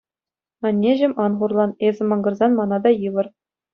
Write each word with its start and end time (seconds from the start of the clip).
Аннеҫӗм, 0.69 1.13
ан 1.25 1.33
хурлан, 1.43 1.71
эсӗ 1.91 2.03
макӑрсан 2.13 2.51
мана 2.61 2.77
та 2.87 2.95
йывӑр. 3.01 3.27